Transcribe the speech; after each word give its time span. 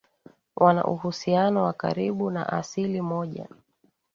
wana 0.55 0.83
uhusiano 0.85 1.63
wa 1.63 1.73
karibu 1.73 2.31
na 2.31 2.49
asili 2.49 3.01
moja 3.01 3.47